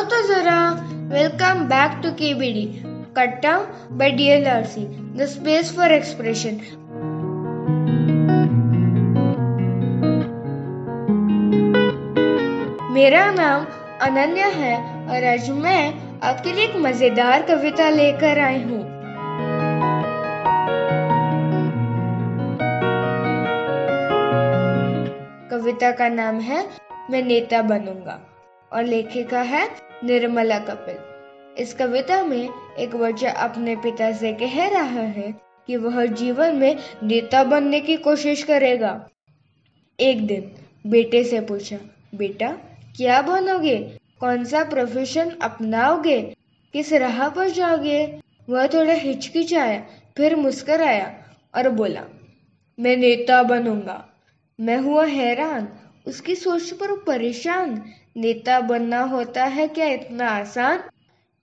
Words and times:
तो 0.00 0.20
जरा 0.28 0.58
welcome 1.10 1.64
back 1.64 2.00
to 2.02 2.10
KBD 2.10 2.64
Katta 3.16 3.56
by 3.92 4.10
DLRC 4.10 4.84
the 5.16 5.26
space 5.26 5.72
for 5.76 5.92
expression 5.92 6.60
मेरा 12.92 13.24
नाम 13.30 13.66
अनन्या 14.00 14.46
है 14.46 14.74
और 15.08 15.24
आज 15.24 15.50
मैं 15.50 15.82
आपके 16.22 16.52
लिए 16.52 16.64
एक 16.64 16.76
मज़ेदार 16.76 17.42
कविता 17.42 17.90
लेकर 17.90 18.38
आई 18.38 18.62
हूँ। 18.62 18.82
कविता 25.50 25.90
का 25.90 26.08
नाम 26.08 26.40
है, 26.40 26.66
मैं 27.10 27.22
नेता 27.22 27.62
बनूँगा। 27.62 28.18
और 28.72 28.84
लेखिका 28.84 29.40
है 29.42 29.89
निर्मला 30.04 30.58
कपिल। 30.58 30.98
इस 31.58 31.74
कविता 31.74 32.22
में 32.24 32.48
एक 32.78 32.94
बच्चा 32.96 33.30
अपने 33.30 33.76
पिता 33.76 34.12
से 34.12 34.32
कह 34.32 34.68
रहा 34.68 35.00
है 35.00 35.34
कि 35.66 35.76
वह 35.76 36.04
जीवन 36.06 36.54
में 36.54 36.76
नेता 37.02 37.44
बनने 37.44 37.80
की 37.80 37.96
कोशिश 37.96 38.42
करेगा। 38.42 39.08
एक 40.00 40.26
दिन 40.26 40.50
बेटे 40.86 41.24
से 41.24 41.40
पूछा, 41.40 41.76
बेटा, 42.14 42.50
क्या 42.96 43.22
बनोगे? 43.22 43.76
कौन 44.20 44.44
सा 44.44 44.64
प्रोफेशन 44.64 45.30
अपनाओगे? 45.42 46.20
किस 46.74 46.92
राह 46.92 47.28
पर 47.28 47.48
जाओगे? 47.48 48.20
वह 48.48 48.66
थोड़ा 48.66 48.92
हिचकिचाया, 48.92 49.80
फिर 50.16 50.36
मुस्कराया 50.36 51.12
और 51.54 51.68
बोला, 51.68 52.04
मैं 52.78 52.96
नेता 52.96 53.42
बनूँगा। 53.42 54.04
मैं 54.60 54.78
हुआ 54.78 55.04
हैरान 55.06 55.68
उसकी 56.06 56.34
सोच 56.34 56.70
पर 56.70 56.96
परेशान। 56.96 57.82
नेता 58.16 58.60
बनना 58.60 59.02
होता 59.02 59.44
है 59.44 59.68
क्या 59.68 59.86
इतना 59.86 60.28
आसान? 60.28 60.82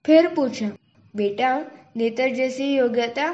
फिर 0.06 0.28
पूछा, 0.28 0.70
बेटा, 1.16 1.64
नेता 1.96 2.26
जैसी 2.26 2.76
योग्यता 2.76 3.28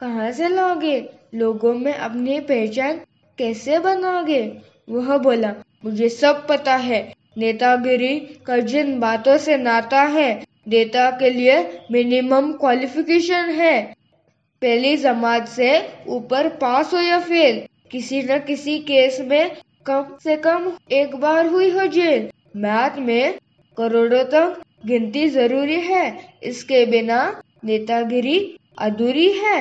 कहाँ 0.00 0.32
से 0.32 0.48
लाओगे 0.48 1.08
लोगों 1.34 1.74
में 1.74 1.94
अपनी 1.94 2.40
पहचान 2.40 3.00
कैसे 3.38 3.78
बनाओगे? 3.78 4.58
वह 4.90 5.16
बोला, 5.18 5.54
मुझे 5.84 6.08
सब 6.08 6.46
पता 6.46 6.76
है। 6.76 7.14
नेतागिरी 7.38 8.18
का 8.46 8.58
जिन 8.58 9.00
बातों 9.00 9.38
से 9.38 9.56
नाता 9.56 10.02
है, 10.02 10.44
नेता 10.68 11.10
के 11.10 11.30
लिए 11.30 11.80
मिनिमम 11.92 12.52
क्वालिफिकेशन 12.52 13.50
है। 13.50 13.94
पहली 14.62 14.96
जमात 14.96 15.48
से 15.48 15.70
ऊपर 16.08 16.48
पास 16.48 16.92
हो 16.94 16.98
या 16.98 17.20
फेल, 17.20 17.62
किसी 17.90 18.22
न 18.22 18.38
किसी 18.38 18.78
केस 18.78 19.20
में 19.20 19.56
कम 19.86 20.16
से 20.24 20.36
कम 20.36 20.72
एक 20.92 21.14
बार 21.16 21.46
हुई 21.46 21.70
हो 21.70 21.86
जेल। 21.86 22.28
मैथ 22.56 22.98
में 22.98 23.38
करोड़ों 23.76 24.24
तक 24.24 24.60
गिनती 24.86 25.28
ज़रूरी 25.28 25.80
है। 25.80 26.04
इसके 26.42 26.84
बिना 26.86 27.20
नेतागिरी 27.64 28.38
अधूरी 28.78 29.30
है। 29.32 29.58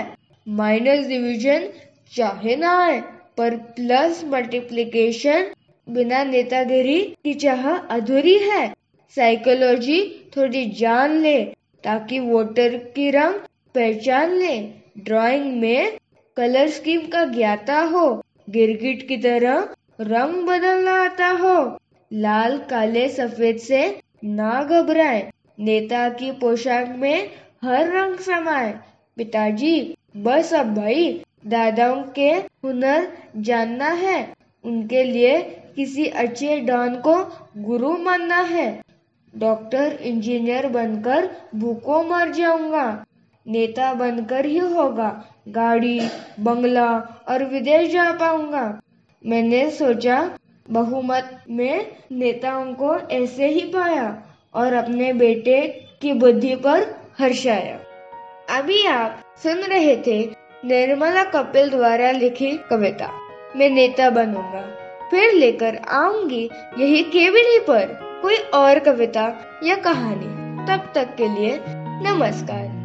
माइनस 0.47 1.05
डिवीज़न 1.07 1.69
चाहे 2.15 2.55
ना 2.55 2.71
आए, 2.85 2.99
पर 3.37 3.55
प्लस 3.55 4.23
मल्टीप्लिकेशन 4.25 5.45
बिना 5.87 6.23
नेतागिरी 6.23 6.99
की 7.23 7.33
चाह 7.33 7.69
अधूरी 7.69 8.37
है। 8.39 8.67
साइकोलॉजी 9.15 10.01
थोड़ी 10.37 10.65
जान 10.71 11.17
ले, 11.21 11.43
ताकि 11.83 12.19
वोटर 12.19 12.77
की 12.95 13.09
रंग 13.09 13.33
पहचान 13.75 14.33
ले। 14.33 14.57
ड्राइंग 14.99 15.59
में 15.61 15.97
कलर 16.37 16.69
स्कीम 16.69 17.01
का 17.07 17.25
ज्ञाता 17.25 17.79
हो। 17.81 18.07
गिरगिट 18.49 19.07
की 19.07 19.17
तरह 19.17 19.67
रंग 20.01 20.47
बदलना 20.47 21.03
आता 21.03 21.27
हो। 21.27 21.77
लाल, 22.13 22.57
काले, 22.57 23.09
सफ़ेद 23.09 23.57
से 23.57 24.01
ना 24.23 24.63
घबराए। 24.63 25.31
नेता 25.59 26.09
की 26.09 26.31
पोशाक 26.31 26.95
में 26.97 27.29
हर 27.63 27.89
रंग 27.89 28.15
समाए। 28.15 28.79
पिताजी, 29.17 29.97
बस 30.17 30.53
अब 30.53 30.75
भाई, 30.75 31.21
दादाओं 31.47 32.03
के 32.03 32.29
हुनर 32.31 33.11
जानना 33.37 33.85
है। 33.85 34.33
उनके 34.63 35.03
लिए 35.03 35.41
किसी 35.75 36.05
अच्छे 36.05 36.59
डॉन 36.59 36.95
को 36.95 37.47
गुरु 37.57 37.97
मानना 37.97 38.41
है। 38.41 38.83
डॉक्टर, 39.37 39.97
इंजीनियर 40.01 40.67
बनकर 40.67 41.29
भूखों 41.55 42.03
मर 42.03 42.31
जाऊँगा। 42.31 43.05
नेता 43.47 43.93
बनकर 43.93 44.45
ही 44.45 44.57
होगा। 44.57 45.25
गाड़ी, 45.47 46.01
बंगला 46.39 46.97
और 47.29 47.43
विदेश 47.43 47.91
जा 47.91 48.11
पाऊँगा। 48.11 48.81
मैंने 49.25 49.71
सोचा, 49.71 50.31
बहुमत 50.69 51.43
में 51.49 51.87
नेताओं 52.11 52.73
को 52.73 52.97
ऐसे 52.97 53.47
ही 53.47 53.61
पाया 53.61 54.21
और 54.53 54.73
अपने 54.73 55.13
बेटे 55.13 55.67
की 56.01 56.13
बुद्धि 56.13 56.55
पर 56.55 56.95
हर्षाया। 57.19 57.79
अभी 58.57 58.85
आप 58.85 59.21
सुन 59.43 59.57
रहे 59.57 59.95
थे 59.95 60.29
निर्मला 60.65 61.23
कपिल 61.23 61.69
द्वारा 61.69 62.11
लिखी 62.11 62.51
कविता। 62.69 63.11
मैं 63.55 63.69
नेता 63.69 64.09
बनूँगा। 64.09 64.75
फिर 65.11 65.33
लेकर 65.33 65.79
आऊँगी 65.89 66.49
यही 66.79 67.03
केवली 67.03 67.59
पर 67.59 67.99
कोई 68.21 68.35
और 68.35 68.79
कविता 68.79 69.33
या 69.63 69.75
कहानी। 69.75 70.39
तब 70.67 70.91
तक 70.95 71.15
के 71.15 71.27
लिए 71.27 71.59
नमस्कार। 72.03 72.79